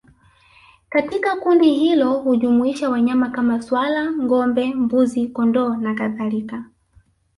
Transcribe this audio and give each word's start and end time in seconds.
Katika 0.89 1.35
kundi 1.35 1.73
hilo 1.73 2.13
hujumuisha 2.19 2.89
wanyama 2.89 3.29
kama 3.29 3.61
swala 3.61 4.11
ngombe 4.11 4.73
mbuzi 4.73 5.27
kondoo 5.27 5.75
na 5.75 5.93
kadhalika 5.95 6.65